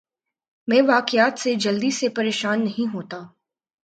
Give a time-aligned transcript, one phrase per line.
[0.67, 3.17] میں واقعات سے جلدی سے پریشان نہیں ہوتا